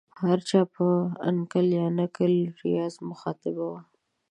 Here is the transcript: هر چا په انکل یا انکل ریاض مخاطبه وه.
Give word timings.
هر 0.21 0.39
چا 0.49 0.61
په 0.75 0.85
انکل 1.29 1.65
یا 1.77 1.83
انکل 1.91 2.33
ریاض 2.63 2.93
مخاطبه 3.09 3.63
وه. 3.71 3.79